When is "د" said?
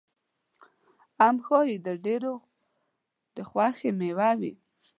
1.85-1.87, 3.35-3.37